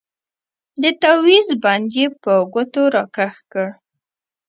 [0.81, 3.67] د تاويز بند يې په ګوتو راکښ کړ.